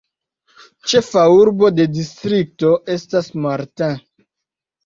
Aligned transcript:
Ĉefa 0.93 1.25
urbo 1.33 1.69
de 1.81 1.87
distrikto 1.97 2.73
estas 2.97 3.31
Martin. 3.45 3.95